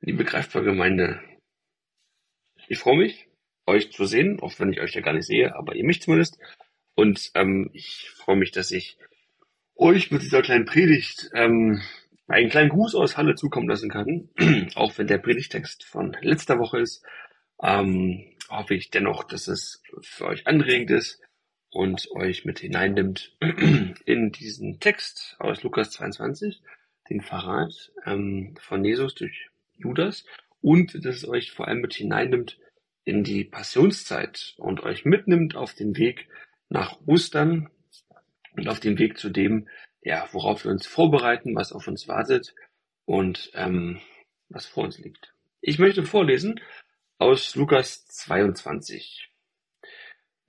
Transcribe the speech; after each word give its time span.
Liebe 0.00 0.24
Greifbar-Gemeinde, 0.24 1.20
ich 2.68 2.78
freue 2.78 2.98
mich, 2.98 3.28
euch 3.66 3.90
zu 3.90 4.04
sehen, 4.04 4.38
auch 4.40 4.52
wenn 4.60 4.72
ich 4.72 4.80
euch 4.80 4.94
ja 4.94 5.00
gar 5.00 5.12
nicht 5.12 5.26
sehe, 5.26 5.56
aber 5.56 5.74
ihr 5.74 5.84
mich 5.84 6.00
zumindest. 6.00 6.38
Und 6.94 7.32
ähm, 7.34 7.68
ich 7.72 8.10
freue 8.14 8.36
mich, 8.36 8.52
dass 8.52 8.70
ich 8.70 8.96
euch 9.74 10.12
mit 10.12 10.22
dieser 10.22 10.42
kleinen 10.42 10.66
Predigt 10.66 11.30
ähm, 11.34 11.82
einen 12.28 12.48
kleinen 12.48 12.68
Gruß 12.68 12.94
aus 12.94 13.16
Halle 13.16 13.34
zukommen 13.34 13.68
lassen 13.68 13.90
kann, 13.90 14.30
auch 14.76 14.96
wenn 14.98 15.08
der 15.08 15.18
Predigtext 15.18 15.84
von 15.84 16.16
letzter 16.20 16.60
Woche 16.60 16.78
ist. 16.78 17.04
Ähm, 17.60 18.36
hoffe 18.48 18.74
ich 18.74 18.90
dennoch, 18.90 19.24
dass 19.24 19.48
es 19.48 19.82
für 20.00 20.26
euch 20.26 20.46
anregend 20.46 20.92
ist 20.92 21.20
und 21.70 22.08
euch 22.12 22.44
mit 22.44 22.60
hineinnimmt 22.60 23.36
in 24.04 24.30
diesen 24.30 24.78
Text 24.78 25.34
aus 25.40 25.64
Lukas 25.64 25.90
22, 25.90 26.62
den 27.10 27.20
Verrat 27.20 27.92
ähm, 28.06 28.54
von 28.60 28.84
Jesus 28.84 29.16
durch 29.16 29.50
Judas 29.78 30.24
und 30.60 30.94
dass 31.04 31.16
es 31.16 31.28
euch 31.28 31.52
vor 31.52 31.68
allem 31.68 31.80
mit 31.80 31.94
hineinnimmt 31.94 32.58
in 33.04 33.24
die 33.24 33.44
Passionszeit 33.44 34.54
und 34.58 34.82
euch 34.82 35.04
mitnimmt 35.04 35.56
auf 35.56 35.74
den 35.74 35.96
Weg 35.96 36.28
nach 36.68 36.98
Ostern 37.06 37.70
und 38.52 38.68
auf 38.68 38.80
dem 38.80 38.98
Weg 38.98 39.18
zu 39.18 39.30
dem, 39.30 39.68
ja, 40.02 40.28
worauf 40.32 40.64
wir 40.64 40.70
uns 40.70 40.86
vorbereiten, 40.86 41.54
was 41.54 41.72
auf 41.72 41.88
uns 41.88 42.08
wartet 42.08 42.54
und 43.04 43.50
ähm, 43.54 44.00
was 44.48 44.66
vor 44.66 44.84
uns 44.84 44.98
liegt. 44.98 45.32
Ich 45.60 45.78
möchte 45.78 46.04
vorlesen 46.04 46.60
aus 47.18 47.54
Lukas 47.56 48.06
22. 48.06 49.30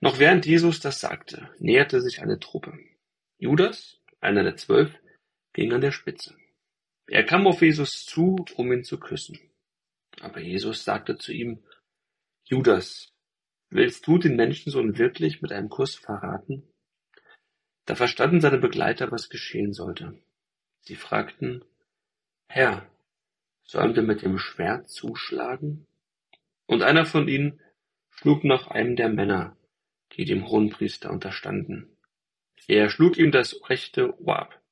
Noch 0.00 0.18
während 0.18 0.46
Jesus 0.46 0.80
das 0.80 1.00
sagte, 1.00 1.50
näherte 1.58 2.00
sich 2.00 2.22
eine 2.22 2.38
Truppe. 2.38 2.78
Judas, 3.38 3.98
einer 4.20 4.42
der 4.42 4.56
zwölf, 4.56 4.94
ging 5.52 5.72
an 5.72 5.80
der 5.80 5.92
Spitze. 5.92 6.36
Er 7.10 7.24
kam 7.24 7.48
auf 7.48 7.60
Jesus 7.60 8.04
zu, 8.04 8.44
um 8.54 8.72
ihn 8.72 8.84
zu 8.84 9.00
küssen. 9.00 9.36
Aber 10.20 10.38
Jesus 10.38 10.84
sagte 10.84 11.18
zu 11.18 11.32
ihm, 11.32 11.60
Judas, 12.44 13.12
willst 13.68 14.06
du 14.06 14.18
den 14.18 14.36
Menschensohn 14.36 14.96
wirklich 14.96 15.42
mit 15.42 15.50
einem 15.50 15.68
Kuss 15.68 15.96
verraten? 15.96 16.72
Da 17.84 17.96
verstanden 17.96 18.40
seine 18.40 18.58
Begleiter, 18.58 19.10
was 19.10 19.28
geschehen 19.28 19.72
sollte. 19.72 20.22
Sie 20.82 20.94
fragten, 20.94 21.64
Herr, 22.46 22.88
sollen 23.64 23.96
wir 23.96 24.04
mit 24.04 24.22
dem 24.22 24.38
Schwert 24.38 24.88
zuschlagen? 24.88 25.88
Und 26.66 26.82
einer 26.82 27.06
von 27.06 27.26
ihnen 27.26 27.60
schlug 28.10 28.44
nach 28.44 28.68
einem 28.68 28.94
der 28.94 29.08
Männer, 29.08 29.56
die 30.12 30.26
dem 30.26 30.46
Hohenpriester 30.46 31.10
unterstanden. 31.10 31.96
Er 32.68 32.88
schlug 32.88 33.18
ihm 33.18 33.32
das 33.32 33.68
rechte 33.68 34.16
Ohr 34.20 34.38
ab. 34.38 34.62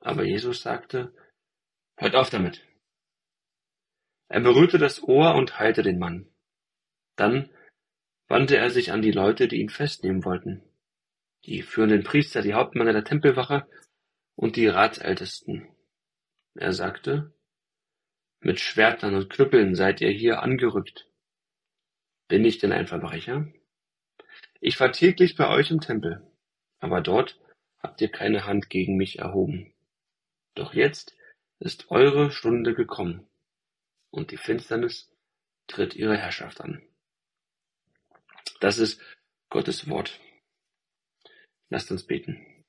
Aber 0.00 0.24
Jesus 0.24 0.60
sagte, 0.60 1.14
Hört 1.98 2.14
auf 2.14 2.30
damit! 2.30 2.64
Er 4.28 4.40
berührte 4.40 4.78
das 4.78 5.02
Ohr 5.02 5.34
und 5.34 5.58
heilte 5.58 5.82
den 5.82 5.98
Mann. 5.98 6.30
Dann 7.16 7.50
wandte 8.28 8.56
er 8.56 8.70
sich 8.70 8.92
an 8.92 9.02
die 9.02 9.10
Leute, 9.10 9.48
die 9.48 9.60
ihn 9.60 9.68
festnehmen 9.68 10.24
wollten, 10.24 10.62
die 11.44 11.62
führenden 11.62 12.04
Priester, 12.04 12.40
die 12.40 12.54
Hauptmänner 12.54 12.92
der 12.92 13.04
Tempelwache 13.04 13.66
und 14.36 14.54
die 14.54 14.68
Ratsältesten. 14.68 15.68
Er 16.54 16.72
sagte, 16.72 17.34
mit 18.38 18.60
Schwertern 18.60 19.16
und 19.16 19.30
Knüppeln 19.30 19.74
seid 19.74 20.00
ihr 20.00 20.10
hier 20.10 20.42
angerückt. 20.42 21.08
Bin 22.28 22.44
ich 22.44 22.58
denn 22.58 22.70
ein 22.70 22.86
Verbrecher? 22.86 23.48
Ich 24.60 24.78
war 24.78 24.92
täglich 24.92 25.34
bei 25.34 25.48
euch 25.48 25.72
im 25.72 25.80
Tempel, 25.80 26.24
aber 26.78 27.00
dort 27.00 27.40
habt 27.80 28.00
ihr 28.00 28.10
keine 28.10 28.46
Hand 28.46 28.70
gegen 28.70 28.96
mich 28.96 29.18
erhoben. 29.18 29.74
Doch 30.54 30.74
jetzt 30.74 31.17
ist 31.58 31.90
eure 31.90 32.30
Stunde 32.30 32.74
gekommen, 32.74 33.26
und 34.10 34.30
die 34.30 34.36
Finsternis 34.36 35.10
tritt 35.66 35.94
ihre 35.94 36.16
Herrschaft 36.16 36.60
an. 36.60 36.82
Das 38.60 38.78
ist 38.78 39.00
Gottes 39.50 39.88
Wort. 39.88 40.20
Lasst 41.68 41.90
uns 41.90 42.04
beten. 42.06 42.64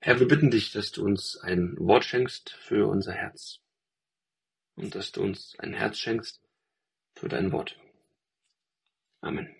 Herr, 0.00 0.20
wir 0.20 0.28
bitten 0.28 0.50
dich, 0.50 0.70
dass 0.72 0.92
du 0.92 1.04
uns 1.04 1.36
ein 1.38 1.76
Wort 1.78 2.04
schenkst 2.04 2.50
für 2.50 2.88
unser 2.88 3.12
Herz 3.12 3.60
und 4.76 4.94
dass 4.94 5.10
du 5.12 5.22
uns 5.22 5.58
ein 5.58 5.74
Herz 5.74 5.98
schenkst 5.98 6.40
für 7.14 7.28
dein 7.28 7.50
Wort. 7.50 7.78
Amen. 9.20 9.57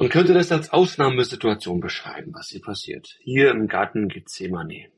Man 0.00 0.08
könnte 0.08 0.32
das 0.32 0.50
als 0.50 0.70
Ausnahmesituation 0.70 1.78
beschreiben, 1.78 2.32
was 2.32 2.48
hier 2.48 2.62
passiert. 2.62 3.18
Hier 3.20 3.50
im 3.50 3.68
Garten 3.68 4.08
Gethsemane. 4.08 4.90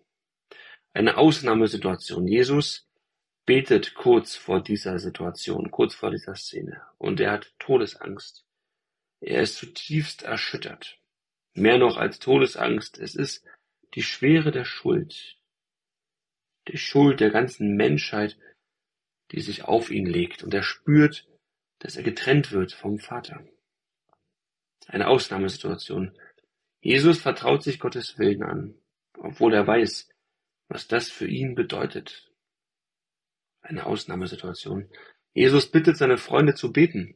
Eine 0.92 1.16
Ausnahmesituation. 1.16 2.28
Jesus 2.28 2.88
betet 3.44 3.94
kurz 3.94 4.36
vor 4.36 4.62
dieser 4.62 5.00
Situation, 5.00 5.72
kurz 5.72 5.96
vor 5.96 6.12
dieser 6.12 6.36
Szene. 6.36 6.82
Und 6.98 7.18
er 7.18 7.32
hat 7.32 7.52
Todesangst. 7.58 8.46
Er 9.18 9.42
ist 9.42 9.56
zutiefst 9.56 10.22
erschüttert. 10.22 11.00
Mehr 11.52 11.78
noch 11.78 11.96
als 11.96 12.20
Todesangst. 12.20 12.96
Es 13.00 13.16
ist 13.16 13.44
die 13.94 14.04
Schwere 14.04 14.52
der 14.52 14.64
Schuld. 14.64 15.36
Die 16.69 16.78
Schuld 16.78 17.19
der 17.19 17.30
ganzen 17.30 17.74
Menschheit, 17.74 18.38
die 19.32 19.40
sich 19.40 19.64
auf 19.64 19.90
ihn 19.90 20.06
legt. 20.06 20.44
Und 20.44 20.54
er 20.54 20.62
spürt, 20.62 21.26
dass 21.80 21.96
er 21.96 22.04
getrennt 22.04 22.52
wird 22.52 22.72
vom 22.72 23.00
Vater. 23.00 23.44
Eine 24.87 25.09
Ausnahmesituation. 25.09 26.16
Jesus 26.81 27.20
vertraut 27.20 27.62
sich 27.62 27.78
Gottes 27.78 28.19
Willen 28.19 28.43
an, 28.43 28.75
obwohl 29.19 29.54
er 29.54 29.66
weiß, 29.66 30.09
was 30.69 30.88
das 30.88 31.10
für 31.10 31.28
ihn 31.28 31.54
bedeutet. 31.54 32.31
Eine 33.60 33.87
Ausnahmesituation. 33.87 34.88
Jesus 35.34 35.70
bittet 35.70 35.97
seine 35.97 36.19
Freunde 36.19 36.54
zu 36.54 36.72
beten, 36.72 37.15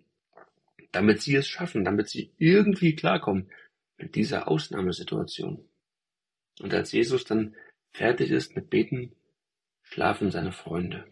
damit 0.92 1.20
sie 1.20 1.34
es 1.34 1.48
schaffen, 1.48 1.84
damit 1.84 2.08
sie 2.08 2.32
irgendwie 2.38 2.94
klarkommen 2.94 3.50
mit 3.98 4.14
dieser 4.14 4.48
Ausnahmesituation. 4.48 5.68
Und 6.60 6.72
als 6.72 6.92
Jesus 6.92 7.24
dann 7.24 7.56
fertig 7.92 8.30
ist 8.30 8.54
mit 8.54 8.70
Beten, 8.70 9.14
schlafen 9.82 10.30
seine 10.30 10.52
Freunde. 10.52 11.06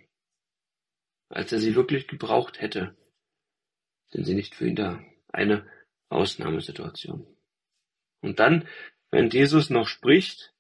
Als 1.29 1.53
er 1.53 1.59
sie 1.59 1.75
wirklich 1.75 2.07
gebraucht 2.07 2.61
hätte, 2.61 2.97
sind 4.11 4.25
sie 4.25 4.35
nicht 4.35 4.55
für 4.55 4.69
ihn 4.69 4.77
da. 4.77 5.03
Eine 5.29 5.67
Ausnahmesituation. 6.09 7.27
Und 8.21 8.39
dann, 8.39 8.69
wenn 9.11 9.31
Jesus 9.31 9.71
noch 9.71 9.87
spricht, 9.87 10.55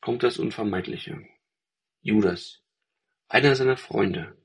kommt 0.00 0.22
das 0.22 0.38
Unvermeidliche. 0.38 1.26
Judas, 2.02 2.62
einer 3.28 3.54
seiner 3.54 3.76
Freunde, 3.76 4.36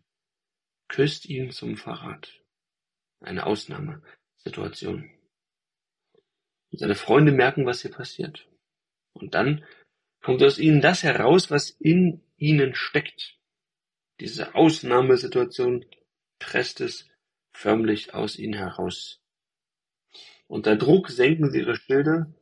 küsst 0.87 1.25
ihn 1.25 1.51
zum 1.51 1.77
Verrat. 1.77 2.41
Eine 3.21 3.45
Ausnahmesituation. 3.45 5.09
Seine 6.71 6.95
Freunde 6.95 7.31
merken, 7.31 7.65
was 7.65 7.81
hier 7.81 7.91
passiert. 7.91 8.47
Und 9.13 9.33
dann 9.33 9.65
kommt 10.21 10.43
aus 10.43 10.59
ihnen 10.59 10.81
das 10.81 11.03
heraus, 11.03 11.49
was 11.49 11.69
in 11.69 12.21
ihnen 12.37 12.75
steckt. 12.75 13.39
Diese 14.19 14.55
Ausnahmesituation 14.55 15.85
presst 16.39 16.81
es 16.81 17.07
förmlich 17.53 18.13
aus 18.13 18.37
ihnen 18.37 18.53
heraus. 18.53 19.21
Unter 20.47 20.75
Druck 20.75 21.09
senken 21.09 21.49
sie 21.51 21.59
ihre 21.59 21.75
Schilde 21.75 22.33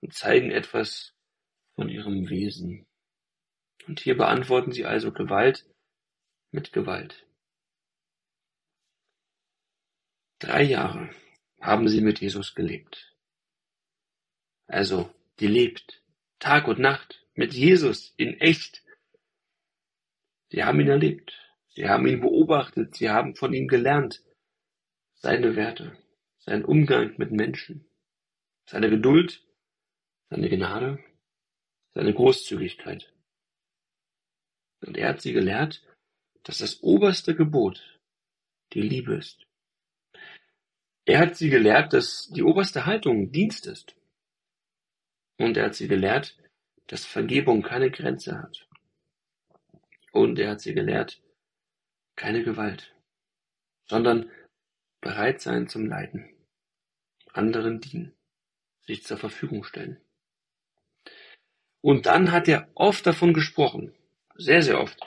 und 0.00 0.14
zeigen 0.14 0.50
etwas 0.50 1.14
von 1.74 1.88
ihrem 1.88 2.28
Wesen. 2.28 2.86
Und 3.86 4.00
hier 4.00 4.16
beantworten 4.16 4.72
sie 4.72 4.84
also 4.84 5.12
Gewalt 5.12 5.66
mit 6.50 6.72
Gewalt. 6.72 7.26
Drei 10.38 10.62
Jahre 10.62 11.10
haben 11.60 11.88
sie 11.88 12.00
mit 12.00 12.20
Jesus 12.20 12.54
gelebt. 12.54 13.16
Also 14.66 15.12
gelebt, 15.36 16.02
Tag 16.38 16.68
und 16.68 16.78
Nacht, 16.78 17.26
mit 17.34 17.54
Jesus 17.54 18.14
in 18.16 18.38
echt. 18.40 18.84
Sie 20.50 20.62
haben 20.62 20.80
ihn 20.80 20.88
erlebt, 20.88 21.32
sie 21.68 21.88
haben 21.88 22.06
ihn 22.06 22.20
beobachtet, 22.20 22.94
sie 22.94 23.10
haben 23.10 23.34
von 23.34 23.52
ihm 23.52 23.66
gelernt, 23.66 24.22
seine 25.14 25.56
Werte 25.56 25.96
sein 26.48 26.64
Umgang 26.64 27.14
mit 27.18 27.30
Menschen, 27.30 27.86
seine 28.64 28.88
Geduld, 28.88 29.44
seine 30.30 30.48
Gnade, 30.48 30.98
seine 31.92 32.14
Großzügigkeit. 32.14 33.12
Und 34.80 34.96
er 34.96 35.10
hat 35.10 35.20
sie 35.20 35.34
gelehrt, 35.34 35.82
dass 36.44 36.58
das 36.58 36.82
oberste 36.82 37.34
Gebot 37.34 38.00
die 38.72 38.80
Liebe 38.80 39.16
ist. 39.16 39.46
Er 41.04 41.18
hat 41.18 41.36
sie 41.36 41.50
gelehrt, 41.50 41.92
dass 41.92 42.28
die 42.28 42.42
oberste 42.42 42.86
Haltung 42.86 43.30
Dienst 43.30 43.66
ist. 43.66 43.94
Und 45.36 45.58
er 45.58 45.66
hat 45.66 45.74
sie 45.74 45.88
gelehrt, 45.88 46.38
dass 46.86 47.04
Vergebung 47.04 47.60
keine 47.60 47.90
Grenze 47.90 48.38
hat. 48.38 48.66
Und 50.12 50.38
er 50.38 50.52
hat 50.52 50.62
sie 50.62 50.72
gelehrt, 50.72 51.20
keine 52.16 52.42
Gewalt, 52.42 52.94
sondern 53.84 54.30
bereit 55.02 55.42
sein 55.42 55.68
zum 55.68 55.86
Leiden 55.86 56.37
anderen 57.38 57.80
dienen, 57.80 58.12
sich 58.82 59.04
zur 59.04 59.16
Verfügung 59.16 59.64
stellen. 59.64 59.98
Und 61.80 62.06
dann 62.06 62.32
hat 62.32 62.48
er 62.48 62.68
oft 62.74 63.06
davon 63.06 63.32
gesprochen, 63.32 63.94
sehr, 64.34 64.62
sehr 64.62 64.80
oft, 64.80 64.98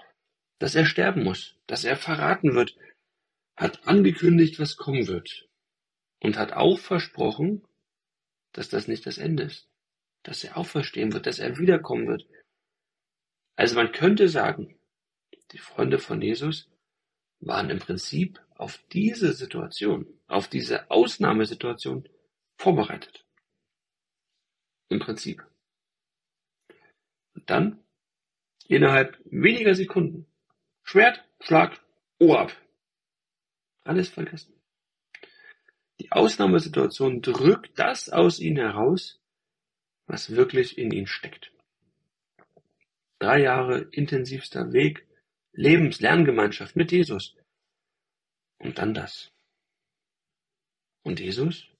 dass 0.60 0.76
er 0.76 0.86
sterben 0.86 1.24
muss, 1.24 1.56
dass 1.68 1.84
er 1.84 1.98
verraten 1.98 2.56
wird, 2.56 2.76
hat 3.56 3.88
angekündigt, 3.88 4.60
was 4.60 4.78
kommen 4.78 5.08
wird 5.08 5.48
und 6.20 6.38
hat 6.38 6.54
auch 6.54 6.80
versprochen, 6.80 7.68
dass 8.54 8.70
das 8.70 8.88
nicht 8.88 9.06
das 9.06 9.18
Ende 9.18 9.44
ist, 9.44 9.68
dass 10.24 10.44
er 10.44 10.58
auferstehen 10.58 11.14
wird, 11.14 11.26
dass 11.26 11.40
er 11.40 11.58
wiederkommen 11.58 12.08
wird. 12.08 12.26
Also 13.56 13.76
man 13.76 13.92
könnte 13.92 14.30
sagen, 14.30 14.80
die 15.52 15.58
Freunde 15.58 16.00
von 16.00 16.22
Jesus 16.22 16.70
waren 17.40 17.70
im 17.70 17.80
Prinzip 17.80 18.40
auf 18.56 18.80
diese 18.92 19.34
Situation, 19.34 20.08
auf 20.28 20.48
diese 20.48 20.90
Ausnahmesituation 20.90 22.08
vorbereitet. 22.62 23.26
Im 24.90 25.00
Prinzip. 25.00 25.44
Und 27.34 27.50
dann, 27.50 27.84
innerhalb 28.68 29.20
weniger 29.26 29.74
Sekunden, 29.74 30.28
Schwert, 30.84 31.26
Schlag, 31.40 31.82
Ohr 32.20 32.40
ab. 32.40 32.56
Alles 33.84 34.10
vergessen. 34.10 34.54
Die 36.00 36.12
Ausnahmesituation 36.12 37.22
drückt 37.22 37.78
das 37.80 38.10
aus 38.10 38.40
ihnen 38.40 38.58
heraus, 38.58 39.20
was 40.06 40.36
wirklich 40.36 40.78
in 40.78 40.92
ihnen 40.92 41.08
steckt. 41.08 41.52
Drei 43.20 43.42
Jahre 43.42 43.82
intensivster 43.92 44.72
Weg, 44.72 45.08
Lebens-, 45.54 46.00
Lerngemeinschaft 46.00 46.76
mit 46.76 46.92
Jesus. 46.92 47.36
Und 48.60 48.78
dann 48.78 48.94
das. 48.94 49.32
Und 51.04 51.20
Jesus? 51.20 51.71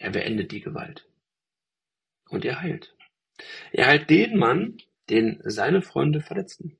Er 0.00 0.10
beendet 0.10 0.50
die 0.50 0.62
Gewalt. 0.62 1.06
Und 2.30 2.46
er 2.46 2.62
heilt. 2.62 2.96
Er 3.70 3.86
heilt 3.86 4.08
den 4.08 4.38
Mann, 4.38 4.78
den 5.10 5.42
seine 5.44 5.82
Freunde 5.82 6.22
verletzten. 6.22 6.78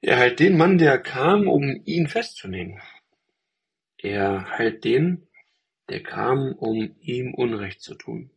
Er 0.00 0.18
heilt 0.18 0.40
den 0.40 0.56
Mann, 0.56 0.78
der 0.78 0.98
kam, 0.98 1.46
um 1.46 1.80
ihn 1.84 2.08
festzunehmen. 2.08 2.82
Er 3.98 4.58
heilt 4.58 4.82
den, 4.82 5.28
der 5.88 6.02
kam, 6.02 6.54
um 6.54 6.96
ihm 7.00 7.34
Unrecht 7.34 7.82
zu 7.82 7.94
tun. 7.94 8.30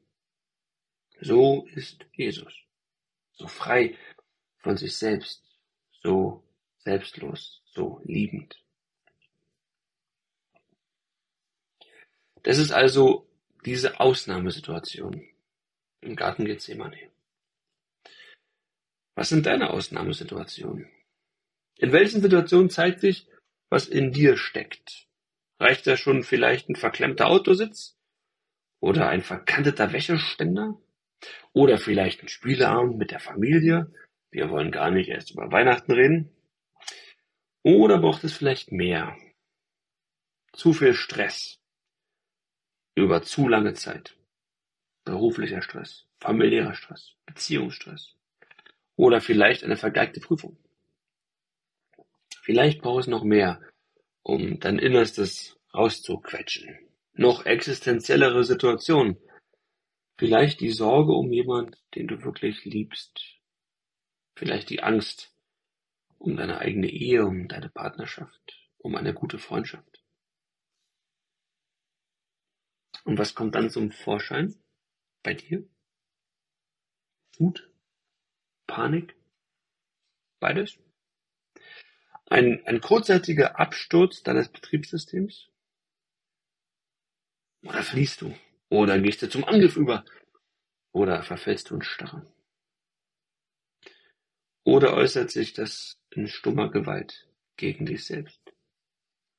So 1.19 1.65
ist 1.73 2.05
Jesus. 2.13 2.53
So 3.31 3.47
frei 3.47 3.97
von 4.59 4.77
sich 4.77 4.95
selbst, 4.95 5.43
so 6.03 6.43
selbstlos, 6.77 7.63
so 7.65 7.99
liebend. 8.03 8.63
Das 12.45 12.59
ist 12.59 12.71
also 12.71 13.27
diese 13.65 13.99
Ausnahmesituation 13.99 15.27
im 16.01 16.15
Garten 16.15 16.45
Gethsemane. 16.45 17.09
Was 19.15 19.29
sind 19.29 19.47
deine 19.47 19.71
Ausnahmesituationen? 19.71 20.87
In 21.77 21.91
welchen 21.91 22.21
Situationen 22.21 22.69
zeigt 22.69 22.99
sich, 22.99 23.27
was 23.69 23.87
in 23.87 24.11
dir 24.11 24.37
steckt? 24.37 25.07
Reicht 25.59 25.87
da 25.87 25.97
schon 25.97 26.21
vielleicht 26.21 26.69
ein 26.69 26.75
verklemmter 26.75 27.27
Autositz? 27.27 27.97
Oder 28.79 29.09
ein 29.09 29.23
verkanteter 29.23 29.91
Wäscheständer? 29.91 30.79
Oder 31.51 31.79
vielleicht 31.79 32.21
ein 32.21 32.27
Spieleabend 32.27 32.99
mit 32.99 33.09
der 33.09 33.19
Familie? 33.19 33.91
Wir 34.29 34.51
wollen 34.51 34.69
gar 34.69 34.91
nicht 34.91 35.09
erst 35.09 35.31
über 35.31 35.51
Weihnachten 35.51 35.93
reden. 35.93 36.29
Oder 37.63 37.97
braucht 37.97 38.23
es 38.23 38.33
vielleicht 38.33 38.71
mehr? 38.71 39.17
Zu 40.53 40.73
viel 40.73 40.93
Stress. 40.93 41.59
Über 42.95 43.21
zu 43.21 43.49
lange 43.49 43.73
Zeit. 43.73 44.15
Beruflicher 45.03 45.61
Stress, 45.61 46.05
familiärer 46.21 46.75
Stress, 46.75 47.11
Beziehungsstress. 47.25 48.15
Oder 48.95 49.19
vielleicht 49.19 49.65
eine 49.65 49.75
vergeigte 49.75 50.21
Prüfung. 50.21 50.57
Vielleicht 52.41 52.81
braucht 52.81 53.01
es 53.01 53.07
noch 53.07 53.25
mehr, 53.25 53.59
um 54.23 54.61
dein 54.61 54.79
Innerstes 54.79 55.59
rauszuquetschen. 55.73 56.87
Noch 57.13 57.45
existenziellere 57.45 58.45
Situationen. 58.45 59.17
Vielleicht 60.17 60.61
die 60.61 60.71
Sorge 60.71 61.11
um 61.11 61.33
jemand, 61.33 61.77
den 61.95 62.07
du 62.07 62.23
wirklich 62.23 62.63
liebst. 62.63 63.19
Vielleicht 64.37 64.69
die 64.69 64.81
Angst 64.81 65.35
um 66.17 66.37
deine 66.37 66.59
eigene 66.59 66.89
Ehe, 66.89 67.25
um 67.25 67.49
deine 67.49 67.67
Partnerschaft, 67.69 68.57
um 68.77 68.95
eine 68.95 69.13
gute 69.13 69.37
Freundschaft. 69.37 69.94
Und 73.05 73.19
was 73.19 73.35
kommt 73.35 73.53
dann 73.53 73.69
zum 73.69 73.91
Vorschein 73.91 74.55
bei 75.23 75.35
dir? 75.35 75.63
Wut? 77.37 77.69
Panik? 78.65 79.15
Beides? 80.39 80.79
Ein, 82.27 82.65
ein 82.65 82.81
kurzzeitiger 82.81 83.59
Absturz 83.59 84.23
deines 84.23 84.49
Betriebssystems? 84.49 85.49
Oder 87.63 87.83
fließt 87.83 88.21
du? 88.21 88.35
Oder 88.69 88.99
gehst 88.99 89.21
du 89.21 89.29
zum 89.29 89.45
Angriff 89.45 89.77
über? 89.77 90.03
Oder 90.91 91.21
verfällst 91.21 91.69
du 91.69 91.75
in 91.75 91.83
Starre? 91.83 92.25
Oder 94.63 94.95
äußert 94.95 95.29
sich 95.29 95.53
das 95.53 95.99
in 96.09 96.27
stummer 96.27 96.71
Gewalt 96.71 97.29
gegen 97.55 97.85
dich 97.85 98.05
selbst, 98.05 98.41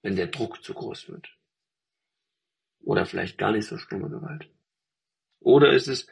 wenn 0.02 0.14
der 0.14 0.28
Druck 0.28 0.62
zu 0.62 0.72
groß 0.72 1.08
wird? 1.08 1.35
Oder 2.80 3.06
vielleicht 3.06 3.38
gar 3.38 3.52
nicht 3.52 3.66
so 3.66 3.78
stumme 3.78 4.08
Gewalt? 4.08 4.48
Oder 5.40 5.72
ist 5.72 5.88
es 5.88 6.06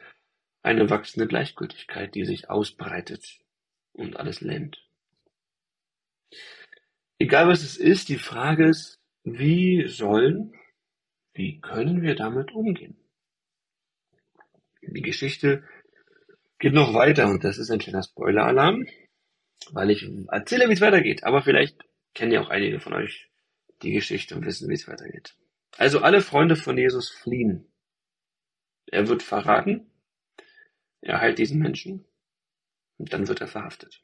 eine 0.65 0.89
wachsende 0.89 1.27
Gleichgültigkeit, 1.27 2.15
die 2.15 2.25
sich 2.25 2.49
ausbreitet 2.49 3.37
und 3.93 4.17
alles 4.17 4.41
lähmt. 4.41 4.83
Egal 7.19 7.47
was 7.47 7.61
es 7.61 7.77
ist, 7.77 8.09
die 8.09 8.17
Frage 8.17 8.69
ist, 8.69 8.99
wie 9.23 9.87
sollen, 9.87 10.53
wie 11.33 11.61
können 11.61 12.01
wir 12.01 12.15
damit 12.15 12.51
umgehen? 12.51 12.97
Die 14.81 15.01
Geschichte 15.03 15.63
geht 16.57 16.73
noch 16.73 16.95
weiter 16.95 17.29
und 17.29 17.43
das 17.43 17.59
ist 17.59 17.69
ein 17.69 17.79
kleiner 17.79 18.01
Spoiler-Alarm, 18.01 18.87
weil 19.71 19.91
ich 19.91 20.09
erzähle, 20.29 20.67
wie 20.67 20.73
es 20.73 20.81
weitergeht. 20.81 21.23
Aber 21.25 21.43
vielleicht 21.43 21.77
kennen 22.15 22.31
ja 22.31 22.41
auch 22.41 22.49
einige 22.49 22.79
von 22.79 22.93
euch 22.93 23.29
die 23.83 23.91
Geschichte 23.91 24.35
und 24.35 24.45
wissen, 24.45 24.67
wie 24.67 24.73
es 24.73 24.87
weitergeht. 24.87 25.35
Also 25.77 25.99
alle 25.99 26.21
Freunde 26.21 26.55
von 26.55 26.77
Jesus 26.77 27.09
fliehen. 27.09 27.71
Er 28.87 29.07
wird 29.07 29.23
verraten 29.23 29.91
er 31.05 31.21
heilt 31.21 31.37
diesen 31.37 31.59
Menschen 31.59 32.03
und 32.97 33.13
dann 33.13 33.27
wird 33.27 33.39
er 33.39 33.47
verhaftet. 33.47 34.01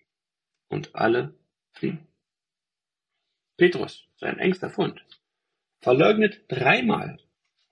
Und 0.69 0.95
alle 0.95 1.33
fliehen. 1.73 2.07
Petrus, 3.57 4.07
sein 4.17 4.37
engster 4.37 4.69
Fund, 4.69 5.03
verleugnet 5.81 6.45
dreimal, 6.47 7.19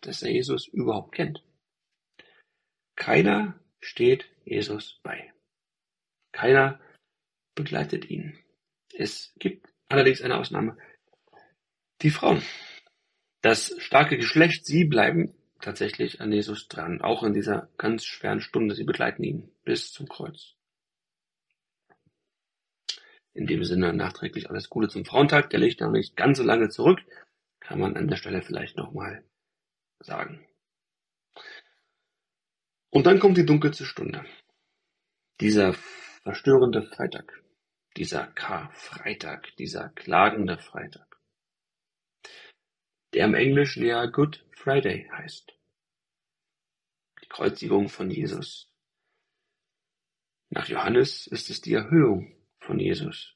dass 0.02 0.24
er 0.24 0.32
Jesus 0.32 0.68
überhaupt 0.68 1.14
kennt. 1.14 1.44
Keiner 2.96 3.60
steht 3.80 4.26
Jesus 4.46 5.00
bei. 5.04 5.32
Keiner 6.32 6.82
begleitet 7.54 8.10
ihn. 8.10 8.38
Es 8.96 9.34
gibt 9.38 9.72
allerdings 9.90 10.24
eine 10.24 10.38
Ausnahme. 10.38 10.76
Die 12.02 12.10
Frauen. 12.10 12.42
Das 13.42 13.74
starke 13.80 14.18
Geschlecht, 14.18 14.66
sie 14.66 14.84
bleiben 14.84 15.34
tatsächlich 15.62 16.20
an 16.20 16.32
Jesus 16.32 16.68
dran, 16.68 17.02
auch 17.02 17.24
in 17.24 17.34
dieser 17.34 17.70
ganz 17.78 18.04
schweren 18.04 18.42
Stunde. 18.42 18.76
Sie 18.76 18.84
begleiten 18.84 19.24
ihn 19.24 19.52
bis 19.64 19.94
zum 19.94 20.08
Kreuz. 20.08 20.56
In 23.34 23.48
dem 23.48 23.64
Sinne 23.64 23.94
nachträglich 23.94 24.50
alles 24.50 24.70
Gute 24.70 24.90
zum 24.90 25.06
Frauentag. 25.06 25.50
Der 25.52 25.60
liegt 25.60 25.80
noch 25.80 25.92
nicht 25.92 26.18
ganz 26.18 26.38
so 26.38 26.44
lange 26.44 26.70
zurück. 26.70 27.00
Kann 27.62 27.80
man 27.80 27.96
an 27.96 28.08
der 28.08 28.18
Stelle 28.18 28.42
vielleicht 28.42 28.76
nochmal 28.76 29.24
sagen. 30.00 30.46
Und 32.90 33.06
dann 33.06 33.20
kommt 33.20 33.38
die 33.38 33.46
dunkelste 33.46 33.86
Stunde. 33.86 34.26
Dieser 35.40 35.74
verstörende 36.24 36.84
Freitag. 36.84 37.42
Dieser 37.96 38.28
Karfreitag. 38.28 39.56
Dieser 39.58 39.90
klagende 39.90 40.58
Freitag 40.58 41.09
der 43.14 43.26
im 43.26 43.34
Englischen 43.34 43.86
ja 43.86 44.06
Good 44.06 44.46
Friday 44.52 45.10
heißt. 45.12 45.54
Die 47.22 47.28
Kreuzigung 47.28 47.90
von 47.90 48.10
Jesus. 48.10 48.72
Nach 50.50 50.68
Johannes 50.68 51.28
ist 51.28 51.50
es 51.50 51.62
die 51.62 51.74
Erhöhung 51.74 52.36
von 52.60 52.80
Jesus. 52.80 53.36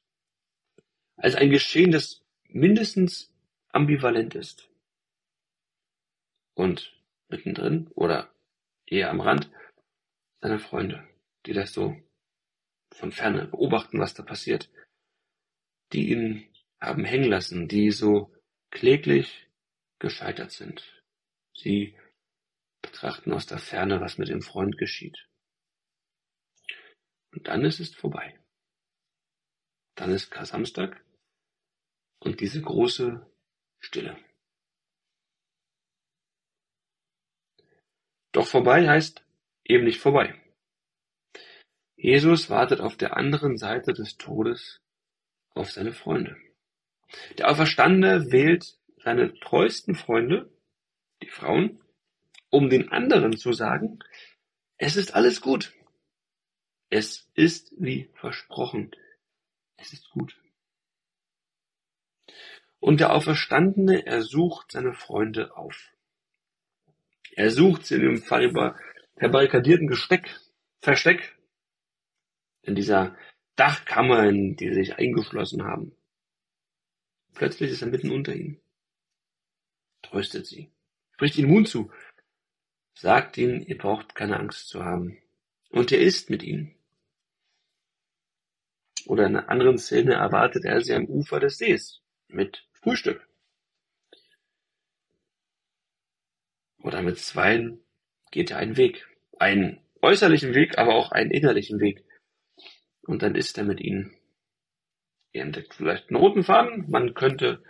Als 1.16 1.34
ein 1.34 1.50
Geschehen, 1.50 1.92
das 1.92 2.24
mindestens 2.48 3.32
ambivalent 3.70 4.34
ist. 4.34 4.68
Und 6.54 6.92
mittendrin 7.28 7.88
oder 7.94 8.32
eher 8.86 9.10
am 9.10 9.20
Rand 9.20 9.50
seiner 10.40 10.58
Freunde, 10.58 11.08
die 11.46 11.52
das 11.52 11.72
so 11.72 11.96
von 12.92 13.10
ferne 13.10 13.46
beobachten, 13.46 13.98
was 13.98 14.14
da 14.14 14.22
passiert, 14.22 14.70
die 15.92 16.10
ihn 16.10 16.48
haben 16.80 17.04
hängen 17.04 17.30
lassen, 17.30 17.66
die 17.66 17.90
so 17.90 18.32
kläglich 18.70 19.43
gescheitert 19.98 20.52
sind. 20.52 21.02
Sie 21.54 21.98
betrachten 22.82 23.32
aus 23.32 23.46
der 23.46 23.58
Ferne, 23.58 24.00
was 24.00 24.18
mit 24.18 24.28
dem 24.28 24.42
Freund 24.42 24.76
geschieht. 24.78 25.28
Und 27.32 27.48
dann 27.48 27.64
ist 27.64 27.80
es 27.80 27.94
vorbei. 27.94 28.38
Dann 29.94 30.10
ist 30.10 30.30
Kar-Samstag 30.30 31.04
und 32.18 32.40
diese 32.40 32.60
große 32.60 33.26
Stille. 33.80 34.18
Doch 38.32 38.46
vorbei 38.46 38.88
heißt 38.88 39.24
eben 39.64 39.84
nicht 39.84 40.00
vorbei. 40.00 40.40
Jesus 41.96 42.50
wartet 42.50 42.80
auf 42.80 42.96
der 42.96 43.16
anderen 43.16 43.56
Seite 43.56 43.92
des 43.92 44.16
Todes 44.16 44.80
auf 45.54 45.70
seine 45.70 45.92
Freunde. 45.92 46.36
Der 47.38 47.48
Auferstandene 47.48 48.32
wählt 48.32 48.76
seine 49.04 49.38
treuesten 49.38 49.94
Freunde, 49.94 50.50
die 51.22 51.28
Frauen, 51.28 51.80
um 52.48 52.70
den 52.70 52.90
anderen 52.90 53.36
zu 53.36 53.52
sagen, 53.52 53.98
es 54.78 54.96
ist 54.96 55.14
alles 55.14 55.40
gut. 55.40 55.72
Es 56.88 57.30
ist 57.34 57.72
wie 57.76 58.10
versprochen. 58.14 58.90
Es 59.76 59.92
ist 59.92 60.10
gut. 60.10 60.36
Und 62.80 63.00
der 63.00 63.12
Auferstandene, 63.12 64.06
er 64.06 64.22
sucht 64.22 64.72
seine 64.72 64.94
Freunde 64.94 65.56
auf. 65.56 65.92
Er 67.32 67.50
sucht 67.50 67.86
sie 67.86 67.96
in 67.96 68.02
dem 68.02 68.22
verbarrikadierten 68.22 69.86
Gesteck, 69.86 70.40
Versteck, 70.80 71.36
in 72.62 72.74
dieser 72.74 73.16
Dachkammer, 73.56 74.28
in 74.28 74.56
die 74.56 74.68
sie 74.68 74.74
sich 74.74 74.96
eingeschlossen 74.96 75.64
haben. 75.64 75.96
Plötzlich 77.34 77.70
ist 77.72 77.82
er 77.82 77.88
mitten 77.88 78.10
unter 78.10 78.34
ihnen. 78.34 78.63
Tröstet 80.04 80.46
sie, 80.46 80.70
spricht 81.12 81.38
ihnen 81.38 81.50
Mut 81.50 81.68
zu, 81.68 81.90
sagt 82.94 83.38
ihnen, 83.38 83.62
ihr 83.62 83.78
braucht 83.78 84.14
keine 84.14 84.38
Angst 84.38 84.68
zu 84.68 84.84
haben. 84.84 85.18
Und 85.70 85.90
er 85.92 86.00
ist 86.00 86.30
mit 86.30 86.42
ihnen. 86.42 86.76
Oder 89.06 89.26
in 89.26 89.36
einer 89.36 89.48
anderen 89.48 89.78
Szene 89.78 90.14
erwartet 90.14 90.64
er 90.64 90.80
sie 90.80 90.94
am 90.94 91.06
Ufer 91.06 91.40
des 91.40 91.58
Sees 91.58 92.00
mit 92.28 92.66
Frühstück. 92.72 93.26
Oder 96.78 97.02
mit 97.02 97.18
zweien 97.18 97.80
geht 98.30 98.50
er 98.50 98.58
einen 98.58 98.76
Weg. 98.76 99.08
Einen 99.38 99.80
äußerlichen 100.02 100.54
Weg, 100.54 100.78
aber 100.78 100.94
auch 100.94 101.12
einen 101.12 101.30
innerlichen 101.30 101.80
Weg. 101.80 102.04
Und 103.02 103.22
dann 103.22 103.34
ist 103.34 103.56
er 103.58 103.64
mit 103.64 103.80
ihnen. 103.80 104.16
Ihr 105.32 105.42
entdeckt 105.42 105.74
vielleicht 105.74 106.10
einen 106.10 106.20
roten 106.20 106.44
Faden. 106.44 106.90
Man 106.90 107.14
könnte 107.14 107.62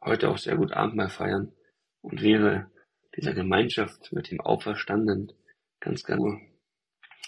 heute 0.00 0.30
auch 0.30 0.38
sehr 0.38 0.56
gut 0.56 0.72
Abendmahl 0.72 1.10
feiern 1.10 1.52
und 2.02 2.22
wäre 2.22 2.70
dieser 3.16 3.34
Gemeinschaft 3.34 4.12
mit 4.12 4.30
dem 4.30 4.40
Auferstandenen 4.40 5.32
ganz 5.80 6.04
gerne. 6.04 6.40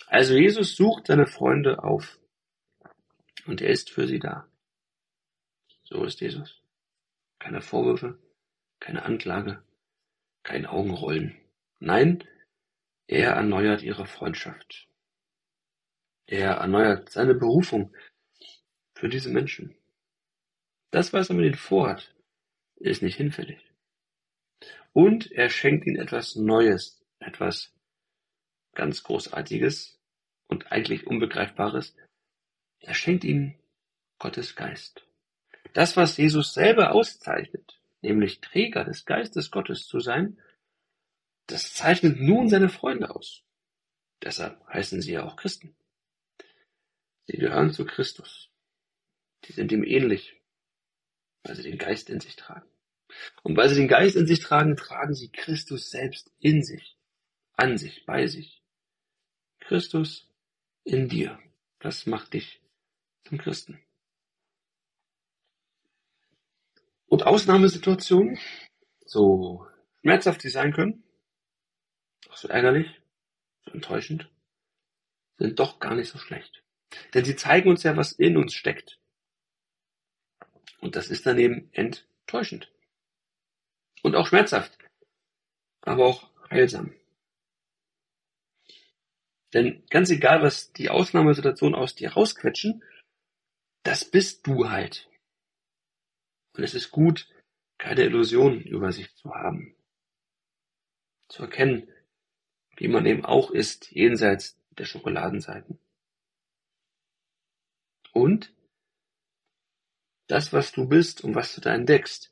Also 0.07 0.35
Jesus 0.35 0.77
sucht 0.77 1.07
seine 1.07 1.27
Freunde 1.27 1.83
auf 1.83 2.19
und 3.47 3.61
er 3.61 3.71
ist 3.71 3.91
für 3.91 4.07
sie 4.07 4.19
da. 4.19 4.47
So 5.85 6.05
ist 6.05 6.21
Jesus. 6.21 6.63
Keine 7.39 7.61
Vorwürfe, 7.61 8.19
keine 8.79 9.05
Anklage, 9.05 9.63
kein 10.43 10.67
Augenrollen. 10.67 11.37
Nein, 11.81 12.25
er 13.07 13.33
erneuert 13.33 13.83
ihre 13.83 14.07
Freundschaft. 14.07 14.89
Er 16.27 16.53
erneuert 16.53 17.11
seine 17.11 17.35
Berufung 17.35 17.95
für 18.95 19.09
diese 19.09 19.31
Menschen. 19.31 19.75
Das, 20.91 21.13
was 21.13 21.29
er 21.29 21.37
mit 21.37 21.47
ihnen 21.47 21.55
vorhat, 21.55 22.15
ist 22.77 23.03
nicht 23.03 23.17
hinfällig. 23.17 23.72
Und 24.93 25.31
er 25.33 25.49
schenkt 25.49 25.87
ihnen 25.87 26.01
etwas 26.01 26.37
Neues, 26.37 27.03
etwas 27.19 27.73
ganz 28.75 29.03
Großartiges 29.03 29.99
und 30.49 30.71
eigentlich 30.71 31.07
Unbegreifbares. 31.07 31.95
Er 32.81 32.95
schenkt 32.95 33.25
ihnen 33.25 33.59
Gottes 34.19 34.55
Geist. 34.55 35.07
Das, 35.73 35.97
was 35.97 36.17
Jesus 36.17 36.53
selber 36.53 36.93
auszeichnet, 36.93 37.81
nämlich 38.03 38.41
Träger 38.41 38.85
des 38.85 39.05
Geistes 39.05 39.51
Gottes 39.51 39.87
zu 39.87 40.01
sein, 40.01 40.39
das 41.47 41.75
zeichnet 41.75 42.21
nun 42.21 42.49
seine 42.49 42.69
Freunde 42.69 43.15
aus. 43.15 43.43
Deshalb 44.23 44.65
heißen 44.69 45.01
sie 45.03 45.13
ja 45.13 45.25
auch 45.25 45.37
Christen. 45.37 45.75
Sie 47.27 47.37
gehören 47.37 47.73
zu 47.73 47.85
Christus. 47.85 48.51
Die 49.45 49.53
sind 49.53 49.73
ihm 49.73 49.85
ähnlich, 49.85 50.41
weil 51.43 51.57
sie 51.57 51.63
den 51.63 51.79
Geist 51.79 52.11
in 52.11 52.21
sich 52.21 52.37
tragen. 52.37 52.72
Und 53.43 53.57
weil 53.57 53.69
sie 53.69 53.77
den 53.77 53.89
Geist 53.89 54.17
in 54.17 54.27
sich 54.27 54.41
tragen, 54.41 54.77
tragen 54.77 55.15
sie 55.15 55.31
Christus 55.31 55.91
selbst 55.91 56.31
in 56.39 56.63
sich, 56.63 56.97
an 57.55 57.77
sich, 57.77 58.05
bei 58.07 58.27
sich. 58.27 58.63
Christus 59.61 60.29
in 60.85 61.09
dir. 61.09 61.39
Das 61.79 62.07
macht 62.07 62.35
dich 62.35 62.61
zum 63.25 63.39
Christen. 63.39 63.81
Und 67.07 67.25
Ausnahmesituationen, 67.25 68.39
so 69.05 69.67
schmerzhaft 70.01 70.41
sie 70.43 70.49
sein 70.49 70.73
können, 70.73 71.05
auch 72.29 72.37
so 72.37 72.49
ärgerlich, 72.49 72.89
so 73.65 73.73
enttäuschend, 73.73 74.31
sind 75.39 75.59
doch 75.59 75.79
gar 75.79 75.95
nicht 75.95 76.09
so 76.09 76.19
schlecht. 76.19 76.63
Denn 77.15 77.25
sie 77.25 77.37
zeigen 77.37 77.69
uns 77.69 77.83
ja, 77.83 77.97
was 77.97 78.13
in 78.13 78.37
uns 78.37 78.55
steckt. 78.55 78.99
Und 80.81 80.97
das 80.97 81.09
ist 81.09 81.27
dann 81.27 81.39
eben 81.39 81.69
enttäuschend. 81.73 82.73
Und 84.03 84.17
auch 84.17 84.27
schmerzhaft. 84.27 84.77
Aber 85.83 86.07
auch 86.07 86.31
heilsam. 86.51 86.95
Denn 89.53 89.85
ganz 89.91 90.11
egal, 90.11 90.43
was 90.43 90.73
die 90.73 90.91
Ausnahmesituation 90.91 91.75
aus 91.75 91.95
dir 91.95 92.13
rausquetschen, 92.13 92.83
das 93.83 94.05
bist 94.05 94.47
du 94.47 94.71
halt. 94.71 95.09
Und 96.55 96.65
es 96.65 96.75
ist 96.75 96.91
gut, 96.91 97.29
keine 97.79 98.03
Illusionen 98.05 98.63
über 98.63 98.93
sich 98.93 99.15
zu 99.17 99.35
haben. 99.35 99.75
Zu 101.29 101.43
erkennen, 101.43 101.89
wie 102.77 102.89
man 102.89 103.07
eben 103.07 103.25
auch 103.25 103.51
ist, 103.51 103.91
jenseits 103.91 104.57
der 104.71 104.85
Schokoladenseiten. 104.85 105.79
Und 108.13 108.55
das, 110.29 110.53
was 110.53 110.73
du 110.73 110.89
bist 110.89 111.25
und 111.25 111.35
was 111.35 111.55
du 111.55 111.61
da 111.61 111.75
entdeckst, 111.75 112.32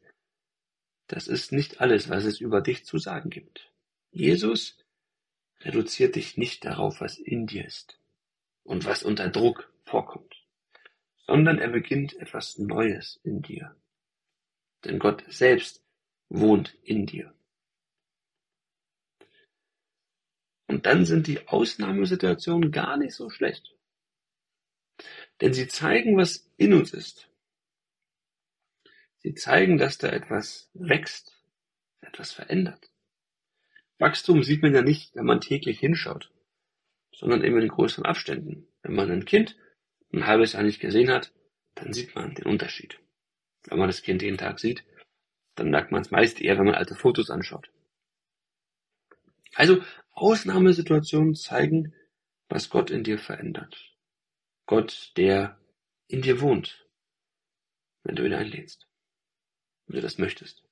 das 1.13 1.27
ist 1.27 1.53
nicht 1.53 1.81
alles, 1.81 2.09
was 2.09 2.25
es 2.25 2.41
über 2.41 2.61
dich 2.61 2.85
zu 2.85 2.99
sagen 2.99 3.31
gibt. 3.31 3.71
Jesus 4.11 4.79
reduziert 5.61 6.17
dich 6.17 6.37
nicht 6.37 6.65
darauf, 6.65 7.01
was 7.01 7.19
in 7.19 7.47
dir 7.47 7.65
ist 7.65 7.99
und 8.65 8.85
was 8.85 9.03
unter 9.03 9.29
Druck 9.29 9.73
vorkommt, 9.85 10.35
sondern 11.27 11.59
er 11.59 11.69
beginnt 11.69 12.17
etwas 12.17 12.59
Neues 12.59 13.21
in 13.25 13.43
dir 13.43 13.75
denn 14.85 14.99
Gott 14.99 15.25
selbst 15.29 15.83
wohnt 16.29 16.77
in 16.83 17.07
dir. 17.07 17.35
Und 20.67 20.87
dann 20.87 21.05
sind 21.05 21.27
die 21.27 21.49
Ausnahmesituationen 21.49 22.71
gar 22.71 22.97
nicht 22.97 23.15
so 23.15 23.29
schlecht. 23.29 23.75
Denn 25.41 25.53
sie 25.53 25.67
zeigen, 25.67 26.17
was 26.17 26.49
in 26.57 26.73
uns 26.75 26.95
ist. 26.95 27.29
Sie 29.21 29.35
zeigen, 29.35 29.79
dass 29.79 29.99
da 29.99 30.09
etwas 30.09 30.71
wächst, 30.75 31.39
etwas 32.01 32.33
verändert. 32.33 32.91
Wachstum 33.99 34.43
sieht 34.43 34.63
man 34.63 34.75
ja 34.75 34.83
nicht, 34.83 35.15
wenn 35.15 35.27
man 35.27 35.43
täglich 35.43 35.79
hinschaut, 35.79 36.33
sondern 37.13 37.45
eben 37.45 37.61
in 37.61 37.69
größeren 37.69 38.07
Abständen. 38.07 38.67
Wenn 38.83 38.95
man 38.95 39.11
ein 39.11 39.27
Kind 39.27 39.57
ein 40.13 40.27
halbes 40.27 40.55
Jahr 40.55 40.63
nicht 40.63 40.81
gesehen 40.81 41.11
hat, 41.11 41.33
dann 41.75 41.93
sieht 41.93 42.15
man 42.15 42.35
den 42.35 42.47
Unterschied. 42.47 42.99
Wenn 43.65 43.79
man 43.79 43.89
das 43.89 44.03
Kind 44.03 44.23
jeden 44.23 44.39
Tag 44.39 44.59
sieht, 44.59 44.85
dann 45.55 45.71
merkt 45.71 45.93
man 45.93 46.01
es 46.01 46.11
meist 46.11 46.41
eher, 46.41 46.57
wenn 46.57 46.65
man 46.65 46.75
alte 46.75 46.95
Fotos 46.95 47.29
anschaut. 47.29 47.71
Also 49.55 49.83
Ausnahmesituationen 50.13 51.35
zeigen, 51.35 51.95
was 52.49 52.71
Gott 52.71 52.91
in 52.91 53.05
dir 53.05 53.19
verändert. 53.19 53.95
Gott, 54.65 55.13
der 55.17 55.59
in 56.07 56.23
dir 56.23 56.41
wohnt, 56.41 56.87
wenn 58.03 58.17
du 58.17 58.25
ihn 58.25 58.35
einlädst, 58.35 58.90
wenn 59.91 59.97
du 59.97 60.03
das 60.03 60.19
möchtest. 60.19 60.63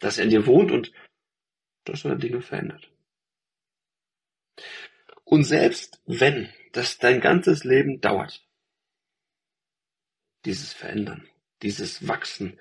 Dass 0.00 0.18
er 0.18 0.24
in 0.24 0.30
dir 0.30 0.46
wohnt 0.46 0.72
und 0.72 0.92
dass 1.84 2.04
er 2.04 2.16
Dinge 2.16 2.40
verändert. 2.40 2.90
Und 5.24 5.44
selbst 5.44 6.02
wenn 6.06 6.52
das 6.72 6.98
dein 6.98 7.20
ganzes 7.20 7.62
Leben 7.62 8.00
dauert, 8.00 8.44
dieses 10.44 10.72
Verändern, 10.72 11.28
dieses 11.62 12.08
Wachsen, 12.08 12.58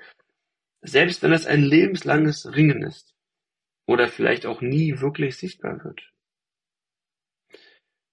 selbst 0.81 1.23
wenn 1.23 1.33
es 1.33 1.47
ein 1.47 1.63
lebenslanges 1.63 2.53
Ringen 2.53 2.83
ist 2.83 3.15
oder 3.87 4.07
vielleicht 4.07 4.45
auch 4.45 4.61
nie 4.61 4.99
wirklich 4.99 5.35
sichtbar 5.35 5.83
wird. 5.83 6.01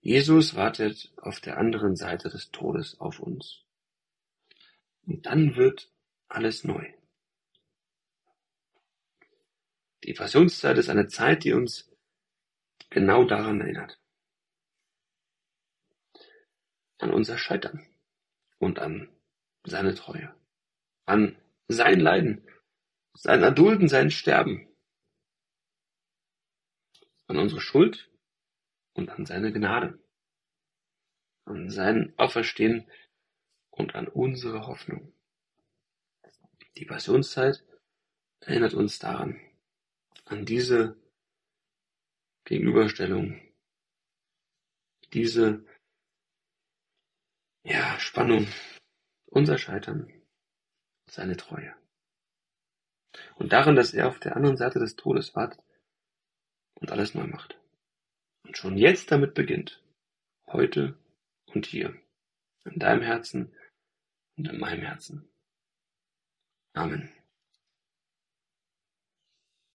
Jesus 0.00 0.54
wartet 0.54 1.12
auf 1.16 1.40
der 1.40 1.58
anderen 1.58 1.96
Seite 1.96 2.30
des 2.30 2.50
Todes 2.50 2.98
auf 2.98 3.20
uns. 3.20 3.64
Und 5.06 5.26
dann 5.26 5.56
wird 5.56 5.92
alles 6.28 6.64
neu. 6.64 6.97
Die 10.04 10.14
Passionszeit 10.14 10.78
ist 10.78 10.88
eine 10.88 11.08
Zeit, 11.08 11.44
die 11.44 11.52
uns 11.52 11.90
genau 12.90 13.24
daran 13.24 13.60
erinnert. 13.60 13.98
an 16.98 17.12
unser 17.12 17.38
Scheitern 17.38 17.86
und 18.58 18.78
an 18.78 19.08
seine 19.64 19.94
Treue, 19.94 20.34
an 21.06 21.36
sein 21.68 22.00
Leiden, 22.00 22.46
sein 23.14 23.42
Erdulden, 23.42 23.88
sein 23.88 24.10
Sterben, 24.10 24.68
an 27.26 27.38
unsere 27.38 27.60
Schuld 27.60 28.10
und 28.94 29.10
an 29.10 29.26
seine 29.26 29.52
Gnade, 29.52 29.98
an 31.44 31.70
sein 31.70 32.14
Auferstehen 32.16 32.90
und 33.70 33.94
an 33.94 34.08
unsere 34.08 34.66
Hoffnung. 34.66 35.12
Die 36.76 36.84
Passionszeit 36.84 37.64
erinnert 38.40 38.74
uns 38.74 38.98
daran, 38.98 39.40
an 40.28 40.44
diese 40.44 40.96
Gegenüberstellung, 42.44 43.40
diese 45.12 45.64
ja, 47.64 47.98
Spannung, 47.98 48.46
unser 49.26 49.58
Scheitern, 49.58 50.12
seine 51.06 51.36
Treue. 51.36 51.74
Und 53.36 53.52
darin, 53.52 53.76
dass 53.76 53.94
er 53.94 54.08
auf 54.08 54.18
der 54.20 54.36
anderen 54.36 54.56
Seite 54.56 54.78
des 54.78 54.96
Todes 54.96 55.34
wartet 55.34 55.62
und 56.74 56.90
alles 56.90 57.14
neu 57.14 57.26
macht. 57.26 57.58
Und 58.44 58.56
schon 58.56 58.76
jetzt 58.76 59.10
damit 59.10 59.34
beginnt, 59.34 59.82
heute 60.46 60.98
und 61.46 61.66
hier, 61.66 61.98
in 62.64 62.78
deinem 62.78 63.02
Herzen 63.02 63.54
und 64.36 64.48
in 64.48 64.58
meinem 64.58 64.82
Herzen. 64.82 65.28
Amen. 66.74 67.17